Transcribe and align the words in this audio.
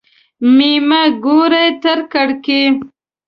مېمه 0.55 1.01
ګوري 1.23 1.67
تر 1.83 1.99
کړکۍ. 2.11 2.63